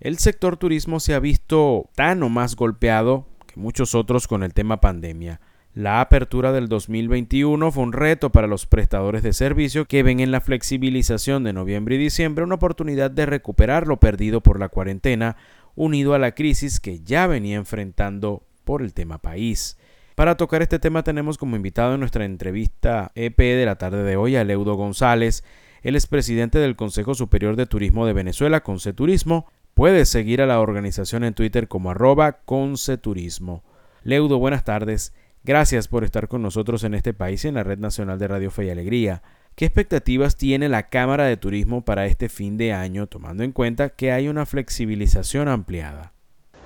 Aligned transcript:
el 0.00 0.18
sector 0.18 0.56
turismo 0.56 1.00
se 1.00 1.14
ha 1.14 1.20
visto 1.20 1.90
tan 1.94 2.22
o 2.22 2.28
más 2.28 2.56
golpeado 2.56 3.26
que 3.46 3.58
muchos 3.58 3.94
otros 3.94 4.28
con 4.28 4.42
el 4.42 4.52
tema 4.52 4.80
pandemia. 4.80 5.40
La 5.76 6.00
apertura 6.00 6.52
del 6.52 6.68
2021 6.68 7.70
fue 7.70 7.82
un 7.82 7.92
reto 7.92 8.32
para 8.32 8.46
los 8.46 8.64
prestadores 8.64 9.22
de 9.22 9.34
servicio 9.34 9.84
que 9.84 10.02
ven 10.02 10.20
en 10.20 10.30
la 10.30 10.40
flexibilización 10.40 11.44
de 11.44 11.52
noviembre 11.52 11.96
y 11.96 11.98
diciembre 11.98 12.44
una 12.44 12.54
oportunidad 12.54 13.10
de 13.10 13.26
recuperar 13.26 13.86
lo 13.86 14.00
perdido 14.00 14.40
por 14.40 14.58
la 14.58 14.70
cuarentena, 14.70 15.36
unido 15.74 16.14
a 16.14 16.18
la 16.18 16.34
crisis 16.34 16.80
que 16.80 17.00
ya 17.00 17.26
venía 17.26 17.56
enfrentando 17.56 18.42
por 18.64 18.80
el 18.80 18.94
tema 18.94 19.18
país. 19.18 19.76
Para 20.14 20.38
tocar 20.38 20.62
este 20.62 20.78
tema 20.78 21.02
tenemos 21.02 21.36
como 21.36 21.56
invitado 21.56 21.92
en 21.92 22.00
nuestra 22.00 22.24
entrevista 22.24 23.12
EP 23.14 23.36
de 23.36 23.66
la 23.66 23.76
tarde 23.76 24.02
de 24.02 24.16
hoy 24.16 24.34
a 24.36 24.44
Leudo 24.44 24.76
González, 24.76 25.44
el 25.82 25.94
expresidente 25.94 26.58
del 26.58 26.74
Consejo 26.74 27.14
Superior 27.14 27.54
de 27.54 27.66
Turismo 27.66 28.06
de 28.06 28.14
Venezuela, 28.14 28.62
Conceturismo. 28.62 29.46
Puedes 29.76 30.08
seguir 30.08 30.40
a 30.40 30.46
la 30.46 30.58
organización 30.58 31.22
en 31.22 31.34
Twitter 31.34 31.68
como 31.68 31.90
arroba 31.90 32.38
Conceturismo. 32.46 33.62
Leudo, 34.04 34.38
buenas 34.38 34.64
tardes. 34.64 35.12
Gracias 35.44 35.86
por 35.86 36.02
estar 36.02 36.28
con 36.28 36.40
nosotros 36.40 36.82
en 36.82 36.94
este 36.94 37.12
país 37.12 37.44
y 37.44 37.48
en 37.48 37.56
la 37.56 37.62
Red 37.62 37.80
Nacional 37.80 38.18
de 38.18 38.26
Radio 38.26 38.50
Fe 38.50 38.64
y 38.64 38.70
Alegría. 38.70 39.22
¿Qué 39.54 39.66
expectativas 39.66 40.38
tiene 40.38 40.70
la 40.70 40.88
Cámara 40.88 41.26
de 41.26 41.36
Turismo 41.36 41.84
para 41.84 42.06
este 42.06 42.30
fin 42.30 42.56
de 42.56 42.72
año, 42.72 43.06
tomando 43.06 43.44
en 43.44 43.52
cuenta 43.52 43.90
que 43.90 44.12
hay 44.12 44.28
una 44.28 44.46
flexibilización 44.46 45.46
ampliada? 45.46 46.14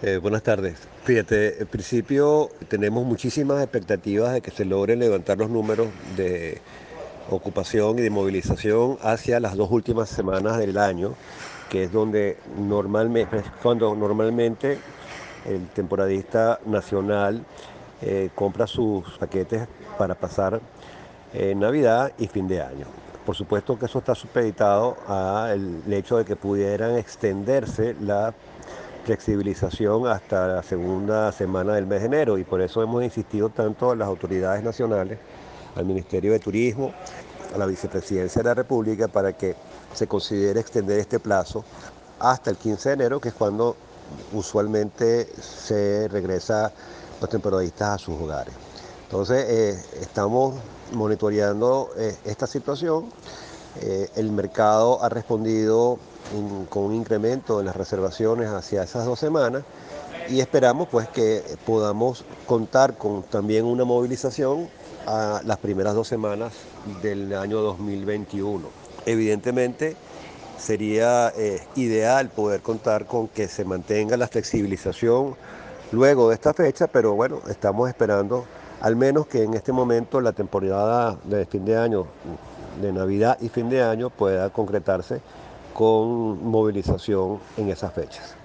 Eh, 0.02 0.18
buenas 0.18 0.44
tardes. 0.44 0.76
Fíjate, 1.02 1.60
en 1.60 1.66
principio 1.66 2.48
tenemos 2.68 3.04
muchísimas 3.04 3.60
expectativas 3.60 4.34
de 4.34 4.40
que 4.40 4.52
se 4.52 4.64
logren 4.64 5.00
levantar 5.00 5.36
los 5.36 5.50
números 5.50 5.88
de 6.16 6.60
ocupación 7.28 7.98
y 7.98 8.02
de 8.02 8.10
movilización 8.10 8.98
hacia 9.02 9.40
las 9.40 9.56
dos 9.56 9.68
últimas 9.72 10.08
semanas 10.08 10.58
del 10.58 10.78
año, 10.78 11.16
que 11.70 11.84
es 11.84 11.92
donde 11.92 12.36
normalmente, 12.58 13.42
cuando 13.62 13.94
normalmente 13.94 14.78
el 15.46 15.68
temporadista 15.68 16.58
nacional 16.66 17.42
eh, 18.02 18.30
compra 18.34 18.66
sus 18.66 19.16
paquetes 19.18 19.66
para 19.96 20.14
pasar 20.14 20.60
eh, 21.32 21.54
Navidad 21.54 22.12
y 22.18 22.26
fin 22.26 22.48
de 22.48 22.60
año. 22.60 22.86
Por 23.24 23.36
supuesto 23.36 23.78
que 23.78 23.86
eso 23.86 24.00
está 24.00 24.14
supeditado 24.14 24.96
al 25.06 25.80
hecho 25.92 26.16
de 26.16 26.24
que 26.24 26.34
pudieran 26.36 26.96
extenderse 26.96 27.94
la 28.00 28.34
flexibilización 29.04 30.06
hasta 30.06 30.48
la 30.48 30.62
segunda 30.62 31.30
semana 31.32 31.74
del 31.74 31.86
mes 31.86 32.00
de 32.00 32.06
enero 32.06 32.38
y 32.38 32.44
por 32.44 32.60
eso 32.60 32.82
hemos 32.82 33.04
insistido 33.04 33.48
tanto 33.48 33.90
a 33.90 33.96
las 33.96 34.08
autoridades 34.08 34.62
nacionales, 34.62 35.18
al 35.76 35.84
Ministerio 35.84 36.32
de 36.32 36.38
Turismo, 36.40 36.92
a 37.54 37.58
la 37.58 37.66
Vicepresidencia 37.66 38.42
de 38.42 38.48
la 38.48 38.54
República 38.54 39.08
para 39.08 39.32
que 39.32 39.54
se 39.94 40.06
considere 40.06 40.60
extender 40.60 40.98
este 40.98 41.18
plazo 41.18 41.64
hasta 42.18 42.50
el 42.50 42.56
15 42.56 42.90
de 42.90 42.94
enero, 42.94 43.20
que 43.20 43.28
es 43.30 43.34
cuando 43.34 43.76
usualmente 44.32 45.28
se 45.40 46.08
regresa 46.08 46.72
los 47.20 47.30
temporadistas 47.30 47.88
a 47.90 47.98
sus 47.98 48.20
hogares. 48.20 48.54
Entonces, 49.04 49.44
eh, 49.48 49.84
estamos 50.00 50.54
monitoreando 50.92 51.90
eh, 51.96 52.16
esta 52.24 52.46
situación. 52.46 53.06
Eh, 53.80 54.08
el 54.16 54.30
mercado 54.30 55.02
ha 55.02 55.08
respondido 55.08 55.98
con 56.68 56.84
un 56.84 56.94
incremento 56.94 57.60
en 57.60 57.66
las 57.66 57.74
reservaciones 57.74 58.48
hacia 58.48 58.84
esas 58.84 59.04
dos 59.04 59.18
semanas 59.18 59.64
y 60.28 60.40
esperamos 60.40 60.86
pues 60.88 61.08
que 61.08 61.42
podamos 61.66 62.24
contar 62.46 62.96
con 62.96 63.24
también 63.24 63.64
una 63.64 63.84
movilización 63.84 64.68
a 65.06 65.40
las 65.44 65.58
primeras 65.58 65.94
dos 65.94 66.06
semanas 66.06 66.52
del 67.02 67.34
año 67.34 67.60
2021. 67.62 68.68
Evidentemente 69.10 69.96
sería 70.58 71.32
ideal 71.74 72.28
poder 72.28 72.60
contar 72.60 73.06
con 73.06 73.28
que 73.28 73.48
se 73.48 73.64
mantenga 73.64 74.16
la 74.16 74.28
flexibilización 74.28 75.34
luego 75.90 76.28
de 76.28 76.34
esta 76.34 76.54
fecha, 76.54 76.86
pero 76.86 77.14
bueno, 77.14 77.40
estamos 77.48 77.88
esperando 77.88 78.46
al 78.80 78.94
menos 78.96 79.26
que 79.26 79.42
en 79.42 79.54
este 79.54 79.72
momento 79.72 80.20
la 80.20 80.32
temporada 80.32 81.18
de 81.24 81.44
fin 81.46 81.64
de 81.64 81.76
año, 81.76 82.06
de 82.80 82.92
Navidad 82.92 83.36
y 83.40 83.48
fin 83.48 83.68
de 83.68 83.82
año 83.82 84.10
pueda 84.10 84.50
concretarse 84.50 85.20
con 85.74 86.44
movilización 86.44 87.40
en 87.56 87.70
esas 87.70 87.92
fechas. 87.92 88.36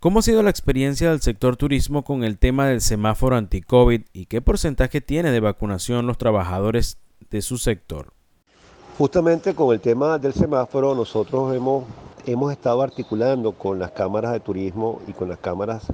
¿Cómo 0.00 0.18
ha 0.18 0.22
sido 0.22 0.42
la 0.42 0.50
experiencia 0.50 1.10
del 1.10 1.20
sector 1.20 1.56
turismo 1.56 2.02
con 2.02 2.24
el 2.24 2.38
tema 2.38 2.66
del 2.66 2.80
semáforo 2.80 3.36
anti-COVID 3.36 4.02
y 4.12 4.26
qué 4.26 4.40
porcentaje 4.40 5.00
tiene 5.00 5.30
de 5.30 5.40
vacunación 5.40 6.06
los 6.06 6.18
trabajadores 6.18 6.98
de 7.30 7.42
su 7.42 7.58
sector? 7.58 8.12
Justamente 8.98 9.54
con 9.54 9.72
el 9.72 9.80
tema 9.80 10.18
del 10.18 10.34
semáforo 10.34 10.94
nosotros 10.94 11.54
hemos, 11.54 11.84
hemos 12.26 12.52
estado 12.52 12.82
articulando 12.82 13.52
con 13.52 13.78
las 13.78 13.90
cámaras 13.92 14.32
de 14.32 14.40
turismo 14.40 15.00
y 15.06 15.12
con 15.12 15.30
las 15.30 15.38
cámaras 15.38 15.86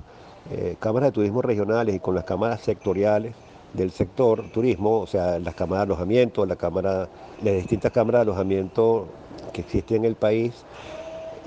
eh, 0.50 0.76
cámaras 0.81 1.09
de 1.09 1.12
turismo 1.12 1.41
regionales 1.41 1.94
y 1.94 2.00
con 2.00 2.16
las 2.16 2.25
cámaras 2.25 2.60
sectoriales 2.60 3.34
del 3.72 3.92
sector 3.92 4.50
turismo, 4.50 4.98
o 4.98 5.06
sea, 5.06 5.38
las 5.38 5.54
cámaras 5.54 5.86
de 5.86 5.92
alojamiento, 5.92 6.44
la 6.44 6.56
cámara, 6.56 7.09
las 7.42 7.54
distintas 7.54 7.92
cámaras 7.92 8.20
de 8.20 8.31
alojamiento 8.32 9.06
que 9.53 9.60
existen 9.60 9.98
en 9.98 10.04
el 10.06 10.15
país 10.16 10.65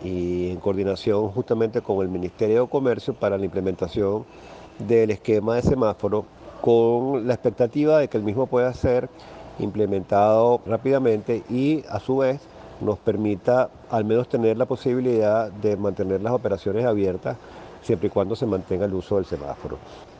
y 0.03 0.51
en 0.51 0.57
coordinación 0.57 1.29
justamente 1.29 1.81
con 1.81 2.01
el 2.01 2.07
Ministerio 2.07 2.62
de 2.62 2.69
Comercio 2.69 3.13
para 3.13 3.38
la 3.38 3.44
implementación 3.44 4.23
del 4.79 5.12
esquema 5.12 5.56
de 5.56 5.63
semáforo 5.63 6.25
con 6.62 7.28
la 7.28 7.33
expectativa 7.33 8.00
de 8.00 8.07
que 8.07 8.18
el 8.18 8.23
mismo 8.23 8.45
pueda 8.47 8.73
ser 8.73 9.09
implementado 9.59 10.62
rápidamente 10.66 11.44
y 11.50 11.84
a 11.89 12.00
su 12.00 12.17
vez 12.17 12.41
nos 12.81 12.97
permita 13.00 13.69
al 13.89 14.06
menos 14.06 14.28
tener 14.28 14.57
la 14.57 14.66
posibilidad 14.66 15.51
de 15.51 15.78
mantener 15.78 16.22
las 16.22 16.34
operaciones 16.34 16.85
abiertas 16.85 17.38
siempre 17.81 18.07
y 18.07 18.09
cuando 18.09 18.35
se 18.35 18.45
mantenga 18.45 18.85
el 18.85 18.94
uso 18.94 19.16
del 19.16 19.25
semáforo. 19.25 19.78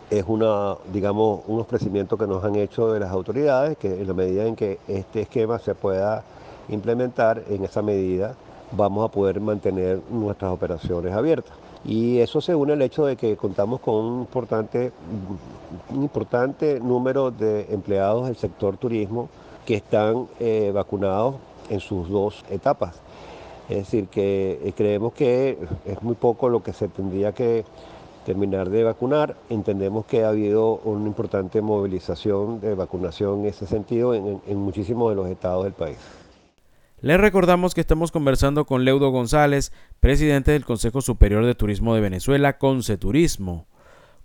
Es 0.09 0.25
una, 0.28 0.75
digamos, 0.92 1.42
un 1.47 1.59
ofrecimiento 1.59 2.18
que 2.18 2.28
nos 2.28 2.44
han 2.44 2.56
hecho 2.56 2.92
de 2.92 3.00
las 3.00 3.12
autoridades, 3.12 3.78
que 3.78 4.02
en 4.02 4.08
la 4.08 4.14
medida 4.14 4.46
en 4.46 4.56
que 4.56 4.80
este 4.88 5.22
esquema 5.22 5.58
se 5.58 5.74
pueda 5.74 6.24
implementar, 6.69 7.44
en 7.50 7.63
esa 7.63 7.81
medida 7.81 8.36
vamos 8.72 9.06
a 9.06 9.12
poder 9.12 9.40
mantener 9.40 10.02
nuestras 10.09 10.52
operaciones 10.52 11.13
abiertas. 11.13 11.53
Y 11.84 12.19
eso 12.19 12.42
se 12.42 12.53
une 12.53 12.74
al 12.74 12.81
hecho 12.81 13.06
de 13.06 13.16
que 13.16 13.36
contamos 13.36 13.80
con 13.80 13.96
un 13.96 14.19
importante, 14.22 14.92
importante 15.94 16.80
número 16.80 17.31
de 17.31 17.68
empleados 17.72 18.28
del 18.28 18.36
sector 18.36 18.78
turismo 18.78 19.30
que 19.66 19.75
están 19.75 20.28
eh, 20.40 20.72
vacunados 20.74 21.36
en 21.69 21.80
sus 21.80 22.09
dos 22.09 22.44
etapas. 22.50 23.02
Es 23.69 23.78
decir, 23.78 24.08
que 24.08 24.59
eh, 24.64 24.74
creemos 24.75 25.14
que 25.14 25.58
es 25.86 26.02
muy 26.03 26.16
poco 26.16 26.50
lo 26.50 26.62
que 26.62 26.74
se 26.74 26.88
tendría 26.88 27.31
que 27.31 27.64
terminar 28.25 28.69
de 28.69 28.84
vacunar. 28.84 29.36
Entendemos 29.50 30.06
que 30.06 30.24
ha 30.24 30.30
habido 30.30 30.81
una 30.84 31.08
importante 31.08 31.62
movilización 31.62 32.59
de 32.59 32.75
vacunación 32.75 33.42
en 33.42 33.46
ese 33.48 33.66
sentido 33.66 34.13
en, 34.13 34.42
muchísimos 34.58 35.09
de 35.09 35.16
los 35.16 35.30
estados 35.30 35.63
del 35.63 35.74
país. 35.74 35.98
Les 37.01 37.19
recordamos 37.19 37.73
que 37.73 37.81
estamos 37.81 38.12
conversando 38.12 38.66
con 38.66 38.85
Leudo 38.85 39.09
González, 39.09 39.72
presidente 40.00 40.51
del 40.51 40.66
Consejo 40.66 41.01
Superior 41.01 41.44
de 41.44 41.56
Turismo 41.56 41.95
de 41.95 42.01
Venezuela, 42.01 42.59
Conceturismo. 42.59 43.66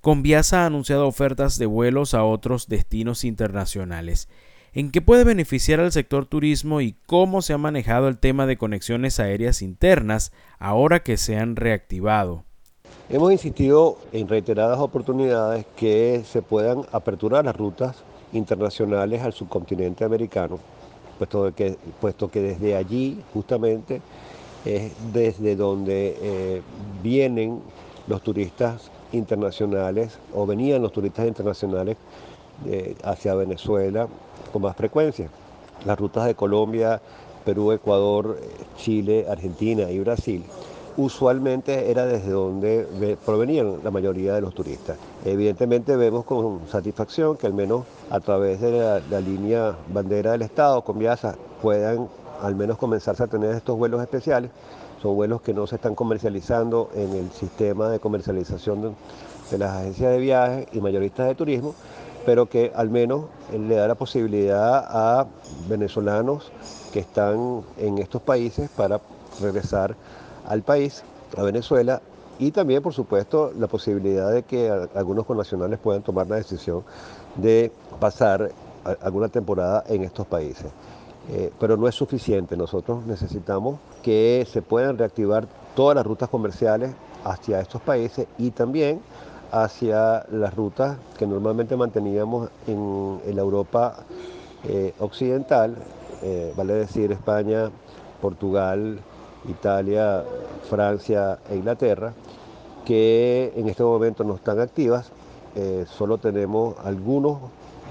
Conviasa 0.03 0.63
ha 0.63 0.67
anunciado 0.67 1.09
ofertas 1.09 1.59
de 1.59 1.65
vuelos 1.65 2.13
a 2.13 2.23
otros 2.23 2.69
destinos 2.69 3.25
internacionales 3.25 4.29
en 4.75 4.91
qué 4.91 5.01
puede 5.01 5.25
beneficiar 5.25 5.81
al 5.81 5.91
sector 5.91 6.27
turismo 6.27 6.83
y 6.83 6.97
cómo 7.07 7.41
se 7.41 7.55
ha 7.55 7.59
manejado 7.59 8.09
el 8.09 8.19
tema 8.19 8.45
de 8.45 8.59
conexiones 8.59 9.21
aéreas 9.21 9.63
internas 9.63 10.33
ahora 10.59 11.03
que 11.03 11.17
se 11.17 11.39
han 11.39 11.57
reactivado. 11.57 12.45
Hemos 13.09 13.33
insistido 13.33 13.97
en 14.13 14.29
reiteradas 14.29 14.79
oportunidades 14.81 15.65
que 15.77 16.23
se 16.27 16.43
puedan 16.43 16.83
aperturar 16.93 17.47
las 17.47 17.57
rutas 17.57 17.97
internacionales 18.35 19.23
al 19.23 19.33
subcontinente 19.33 20.05
americano, 20.05 20.61
puesto 21.19 21.55
que, 21.55 21.77
puesto 22.01 22.31
que 22.31 22.41
desde 22.41 22.77
allí 22.77 23.23
justamente 23.33 24.01
es 24.65 24.93
desde 25.13 25.57
donde 25.57 26.17
eh, 26.21 26.63
vienen 27.03 27.61
los 28.07 28.23
turistas 28.23 28.91
internacionales 29.13 30.19
o 30.35 30.47
venían 30.47 30.83
los 30.83 30.93
turistas 30.93 31.27
internacionales 31.27 31.97
eh, 32.67 32.97
hacia 33.05 33.35
Venezuela 33.35 34.09
con 34.53 34.63
más 34.63 34.77
frecuencia. 34.77 35.29
Las 35.85 35.99
rutas 35.99 36.27
de 36.27 36.35
Colombia, 36.35 37.01
Perú, 37.45 37.73
Ecuador, 37.73 38.41
Chile, 38.77 39.27
Argentina 39.29 39.91
y 39.91 40.01
Brasil 40.01 40.45
usualmente 40.97 41.91
era 41.91 42.07
desde 42.07 42.31
donde 42.31 43.19
provenían 43.25 43.81
la 43.85 43.91
mayoría 43.91 44.35
de 44.35 44.41
los 44.41 44.55
turistas. 44.55 44.97
Evidentemente 45.25 45.97
vemos 45.97 46.25
con 46.25 46.67
satisfacción 46.69 47.37
que 47.37 47.47
al 47.47 47.55
menos 47.55 47.85
a 48.11 48.21
través 48.21 48.61
de 48.61 49.01
la, 49.11 49.21
línea 49.21 49.77
bandera 49.89 50.33
del 50.33 50.43
Estado 50.43 50.83
con 50.83 50.99
Viasa 50.99 51.37
puedan 51.61 52.09
al 52.43 52.55
menos 52.55 52.79
comenzarse 52.79 53.23
a 53.23 53.27
tener 53.27 53.51
estos 53.55 53.77
vuelos 53.77 54.01
especiales. 54.01 54.51
Son 55.03 55.15
vuelos 55.15 55.43
que 55.43 55.53
no 55.53 55.67
se 55.67 55.77
están 55.77 55.95
comercializando 55.95 56.91
en 56.95 57.13
el 57.15 57.31
sistema 57.31 57.91
de 57.91 57.99
comercialización 57.99 58.83
de, 58.83 58.91
de 59.51 59.59
las 59.59 59.73
agencias 59.77 60.11
de 60.13 60.19
viajes 60.19 60.67
y 60.73 60.81
mayoristas 60.81 61.29
de 61.29 61.35
turismo, 61.35 61.75
pero 62.25 62.47
que 62.47 62.73
al 62.75 62.89
menos 62.89 63.27
le 63.53 63.75
da 63.75 63.87
la 63.87 63.95
posibilidad 63.95 64.85
a 64.89 65.27
venezolanos 65.69 66.51
que 66.93 67.01
están 67.01 67.63
en 67.77 67.99
estos 67.99 68.23
países 68.23 68.71
para 68.71 69.01
regresar 69.41 69.95
al 70.49 70.63
país 70.63 71.03
a 71.37 71.43
Venezuela 71.43 72.01
y 72.39 72.51
también, 72.51 72.83
por 72.83 72.93
supuesto, 72.93 73.53
la 73.59 73.67
posibilidad 73.67 74.31
de 74.31 74.43
que 74.43 74.71
algunos 74.95 75.25
connacionales 75.25 75.79
puedan 75.79 76.03
tomar 76.03 76.27
la 76.27 76.37
decisión 76.37 76.85
de 77.37 77.73
pasar 77.99 78.51
alguna 79.01 79.29
temporada 79.29 79.85
en 79.89 80.05
estos 80.05 80.27
países. 80.27 80.67
Eh, 81.33 81.51
pero 81.59 81.77
no 81.77 81.89
es 81.89 81.95
suficiente, 81.95 82.57
nosotros 82.57 83.05
necesitamos 83.05 83.81
que 84.03 84.47
se 84.49 84.63
puedan 84.63 84.97
reactivar 84.97 85.49
todas 85.75 85.97
las 85.97 86.07
rutas 86.07 86.29
comerciales 86.29 86.93
hacia 87.25 87.61
estos 87.61 87.83
países 87.83 88.29
y 88.39 88.51
también 88.51 89.01
hacia 89.51 90.25
las 90.31 90.55
rutas 90.55 90.99
que 91.19 91.27
normalmente 91.27 91.77
manteníamos 91.77 92.51
en, 92.69 93.21
la 93.35 93.41
Europa 93.41 93.97
eh, 94.65 94.95
occidental, 95.01 95.75
eh, 96.23 96.53
vale 96.57 96.75
decir 96.75 97.11
España, 97.11 97.71
Portugal, 98.21 99.01
Italia, 99.49 100.25
Francia 100.69 101.39
e 101.51 101.57
Inglaterra, 101.57 102.13
que 102.85 103.53
en 103.57 103.69
este 103.69 103.83
momento 103.83 104.25
no 104.25 104.35
están 104.35 104.61
activas. 104.61 105.11
Eh, 105.55 105.87
solo 105.89 106.19
tenemos 106.19 106.77
algunos 106.85 107.39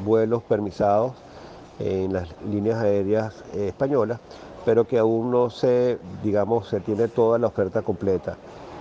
vuelos 0.03 0.43
permisados 0.43 1.13
en 1.79 2.13
las 2.13 2.29
líneas 2.49 2.79
aéreas 2.79 3.43
españolas, 3.53 4.19
pero 4.63 4.87
que 4.87 4.97
aún 4.97 5.31
no 5.31 5.49
se, 5.49 5.97
digamos, 6.23 6.67
se 6.67 6.79
tiene 6.79 7.07
toda 7.07 7.37
la 7.37 7.47
oferta 7.47 7.81
completa. 7.81 8.37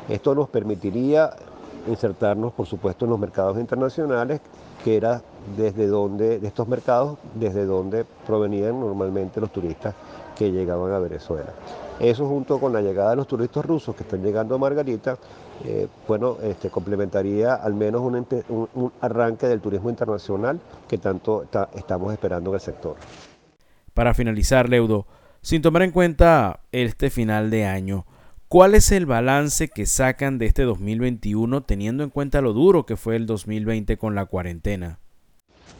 Esto 0.09 0.35
nos 0.35 0.49
permitiría 0.49 1.31
insertarnos, 1.89 2.53
por 2.53 2.67
supuesto, 2.67 3.05
en 3.05 3.11
los 3.11 3.19
mercados 3.19 3.59
internacionales, 3.59 4.41
que 4.85 4.97
era 4.97 5.23
desde 5.57 5.87
donde, 5.87 6.39
de 6.39 6.47
estos 6.47 6.69
mercados, 6.69 7.19
desde 7.35 7.65
donde 7.67 8.05
provenían 8.27 8.79
normalmente 8.81 9.41
los 9.41 9.51
turistas 9.51 9.95
que 10.37 10.51
llegaban 10.51 10.93
a 10.93 10.99
Venezuela. 10.99 11.53
Eso 12.01 12.27
junto 12.27 12.59
con 12.59 12.73
la 12.73 12.81
llegada 12.81 13.11
de 13.11 13.17
los 13.17 13.27
turistas 13.27 13.65
rusos 13.65 13.95
que 13.95 14.03
están 14.03 14.23
llegando 14.23 14.55
a 14.55 14.59
Margarita, 14.59 15.17
eh, 15.65 15.87
bueno, 16.09 16.39
este, 16.43 16.71
complementaría 16.71 17.55
al 17.55 17.75
menos 17.75 18.03
un, 18.03 18.93
arranque 19.01 19.47
del 19.47 19.61
turismo 19.61 19.91
internacional 19.91 20.61
que 20.89 20.99
tanto 20.99 21.47
estamos 21.75 22.13
esperando 22.13 22.51
en 22.51 22.55
el 22.55 22.61
sector. 22.61 22.97
Para 23.93 24.13
finalizar, 24.13 24.69
Leudo, 24.69 25.07
sin 25.41 25.63
tomar 25.63 25.83
en 25.83 25.93
cuenta 25.93 26.61
este 26.73 27.11
final 27.11 27.51
de 27.51 27.67
año, 27.67 28.07
¿Cuál 28.55 28.77
es 28.77 28.93
el 28.93 29.05
balance 29.05 29.67
que 29.67 29.85
sacan 29.85 30.39
de 30.39 30.47
este 30.47 30.63
2021 30.63 31.65
teniendo 31.65 32.05
en 32.05 32.11
cuenta 32.11 32.41
lo 32.41 32.53
duro 32.53 32.87
que 32.87 32.97
fue 32.97 33.17
el 33.17 33.27
2020 33.27 33.97
con 33.97 34.15
la 34.15 34.27
cuarentena? 34.27 35.01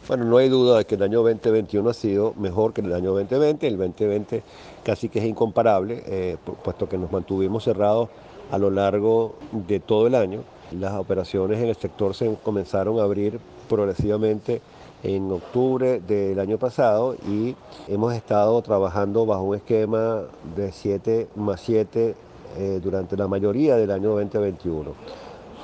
Bueno, 0.07 0.23
no 0.25 0.37
hay 0.37 0.49
duda 0.49 0.77
de 0.77 0.85
que 0.85 0.93
el 0.93 1.01
año 1.01 1.23
2021 1.23 1.89
ha 1.89 1.93
sido 1.95 2.35
mejor 2.37 2.73
que 2.73 2.81
el 2.81 2.93
año 2.93 3.13
2020. 3.13 3.65
El 3.65 3.77
2020 3.77 4.43
casi 4.83 5.09
que 5.09 5.17
es 5.17 5.25
incomparable, 5.25 6.03
eh, 6.05 6.37
puesto 6.63 6.87
que 6.87 6.95
nos 6.95 7.11
mantuvimos 7.11 7.63
cerrados 7.63 8.09
a 8.51 8.59
lo 8.59 8.69
largo 8.69 9.33
de 9.51 9.79
todo 9.79 10.05
el 10.05 10.13
año. 10.13 10.41
Las 10.79 10.93
operaciones 10.93 11.59
en 11.59 11.69
el 11.69 11.75
sector 11.75 12.13
se 12.13 12.31
comenzaron 12.43 12.99
a 12.99 13.03
abrir 13.03 13.39
progresivamente 13.67 14.61
en 15.01 15.31
octubre 15.31 15.99
del 16.01 16.39
año 16.39 16.59
pasado 16.59 17.15
y 17.27 17.55
hemos 17.87 18.13
estado 18.13 18.61
trabajando 18.61 19.25
bajo 19.25 19.41
un 19.41 19.55
esquema 19.55 20.21
de 20.55 20.71
7 20.71 21.29
más 21.35 21.61
7 21.61 22.15
eh, 22.57 22.79
durante 22.83 23.17
la 23.17 23.27
mayoría 23.27 23.75
del 23.75 23.89
año 23.89 24.11
2021. 24.11 24.91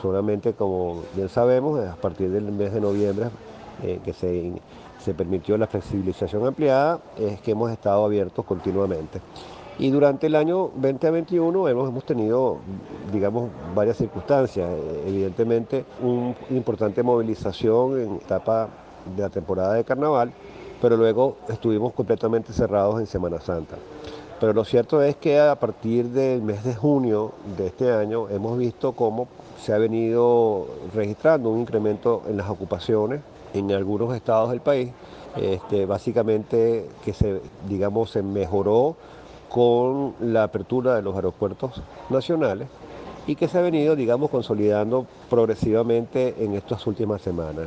Solamente, 0.02 0.54
como 0.54 1.04
bien 1.16 1.30
sabemos, 1.30 1.80
a 1.80 1.96
partir 1.96 2.32
del 2.32 2.52
mes 2.52 2.74
de 2.74 2.82
noviembre 2.82 3.28
eh, 3.84 4.00
que 4.04 4.14
se, 4.14 4.54
se 5.00 5.14
permitió 5.14 5.58
la 5.58 5.68
flexibilización 5.68 6.46
ampliada, 6.46 7.00
es 7.18 7.42
que 7.42 7.52
hemos 7.52 7.72
estado 7.72 8.06
abiertos 8.06 8.46
continuamente. 8.46 9.20
Y 9.80 9.90
durante 9.90 10.28
el 10.28 10.36
año 10.36 10.70
2021 10.76 11.68
hemos, 11.68 11.90
hemos 11.90 12.04
tenido, 12.04 12.58
digamos, 13.12 13.50
varias 13.74 13.98
circunstancias. 13.98 14.70
Eh, 14.70 15.04
evidentemente, 15.08 15.86
una 16.02 16.36
importante 16.52 17.02
movilización 17.02 18.00
en 18.00 18.16
etapa 18.18 18.70
de 19.16 19.24
la 19.24 19.30
temporada 19.30 19.74
de 19.74 19.84
carnaval, 19.84 20.32
pero 20.80 20.98
luego 20.98 21.38
estuvimos 21.50 21.94
completamente 21.94 22.54
cerrados 22.54 23.00
en 23.00 23.08
Semana 23.08 23.40
Santa. 23.40 23.78
Pero 24.40 24.54
lo 24.54 24.66
cierto 24.66 25.02
es 25.02 25.16
que 25.16 25.40
a 25.40 25.56
partir 25.56 26.10
del 26.10 26.42
mes 26.42 26.64
de 26.64 26.76
junio 26.76 27.32
de 27.58 27.68
este 27.68 27.92
año 27.92 28.28
hemos 28.30 28.58
visto 28.58 28.92
cómo 28.92 29.28
se 29.60 29.74
ha 29.74 29.78
venido 29.78 30.68
registrando 30.94 31.50
un 31.50 31.60
incremento 31.60 32.24
en 32.28 32.38
las 32.38 32.50
ocupaciones 32.50 33.22
en 33.54 33.72
algunos 33.72 34.16
estados 34.16 34.52
del 34.52 34.62
país, 34.62 34.92
este, 35.36 35.86
básicamente 35.86 36.88
que 37.04 37.14
se, 37.14 37.42
digamos, 37.68 38.12
se 38.12 38.22
mejoró 38.22 38.96
con 39.50 40.16
la 40.22 40.44
apertura 40.44 40.96
de 40.96 41.02
los 41.02 41.16
aeropuertos 41.16 41.82
nacionales 42.10 42.68
y 43.28 43.36
que 43.36 43.48
se 43.48 43.58
ha 43.58 43.62
venido, 43.62 43.96
digamos, 43.96 44.30
consolidando 44.30 45.06
progresivamente 45.30 46.36
en 46.40 46.56
estas 46.56 46.86
últimas 46.88 47.22
semanas. 47.22 47.66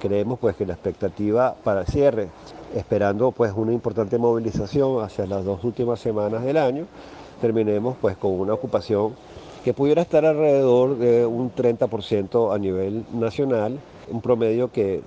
creemos 0.00 0.38
pues 0.38 0.54
que 0.56 0.64
la 0.64 0.74
expectativa 0.74 1.54
para 1.64 1.80
el 1.80 1.86
cierre 1.86 2.28
esperando 2.74 3.32
pues 3.32 3.52
una 3.54 3.72
importante 3.72 4.16
movilización 4.16 5.02
hacia 5.02 5.26
las 5.26 5.44
dos 5.44 5.62
últimas 5.64 6.00
semanas 6.00 6.44
del 6.44 6.56
año, 6.56 6.86
terminemos 7.40 7.96
pues 8.00 8.16
con 8.16 8.38
una 8.38 8.54
ocupación 8.54 9.14
que 9.64 9.74
pudiera 9.74 10.02
estar 10.02 10.24
alrededor 10.24 10.98
de 10.98 11.26
un 11.26 11.54
30% 11.54 12.54
a 12.54 12.58
nivel 12.58 13.04
nacional, 13.12 13.78
un 14.08 14.20
promedio 14.20 14.70
que 14.70 15.02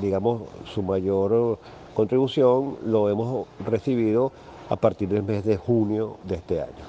digamos 0.00 0.42
su 0.72 0.82
mayor 0.82 1.58
contribución 1.94 2.76
lo 2.84 3.08
hemos 3.08 3.46
recibido 3.66 4.32
a 4.68 4.76
partir 4.76 5.08
del 5.08 5.22
mes 5.22 5.44
de 5.44 5.56
junio 5.56 6.16
de 6.24 6.34
este 6.36 6.60
año. 6.60 6.84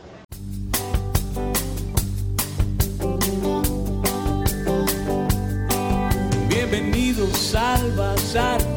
Bienvenidos 6.50 7.56
al 7.56 7.92
Bazar 7.96 8.76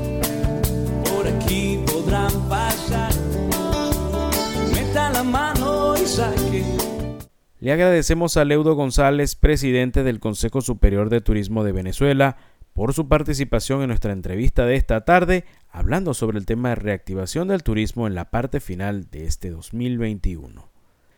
aquí 1.28 1.80
podrán 1.86 2.32
pasar. 2.48 3.12
Meta 4.72 5.10
la 5.10 5.22
mano 5.22 5.94
y 5.96 6.06
saque. 6.06 6.64
Le 7.60 7.72
agradecemos 7.72 8.36
a 8.36 8.44
Leudo 8.44 8.74
González, 8.74 9.34
presidente 9.34 10.04
del 10.04 10.20
Consejo 10.20 10.60
Superior 10.60 11.10
de 11.10 11.20
Turismo 11.20 11.64
de 11.64 11.72
Venezuela, 11.72 12.36
por 12.78 12.94
su 12.94 13.08
participación 13.08 13.82
en 13.82 13.88
nuestra 13.88 14.12
entrevista 14.12 14.64
de 14.64 14.76
esta 14.76 15.04
tarde, 15.04 15.44
hablando 15.68 16.14
sobre 16.14 16.38
el 16.38 16.46
tema 16.46 16.68
de 16.68 16.74
reactivación 16.76 17.48
del 17.48 17.64
turismo 17.64 18.06
en 18.06 18.14
la 18.14 18.30
parte 18.30 18.60
final 18.60 19.10
de 19.10 19.26
este 19.26 19.50
2021. 19.50 20.67